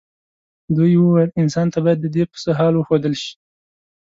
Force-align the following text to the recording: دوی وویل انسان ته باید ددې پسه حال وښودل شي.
دوی 0.77 0.93
وویل 0.97 1.29
انسان 1.41 1.67
ته 1.73 1.77
باید 1.83 1.99
ددې 2.05 2.23
پسه 2.31 2.51
حال 2.59 2.73
وښودل 2.77 3.13
شي. 3.21 3.31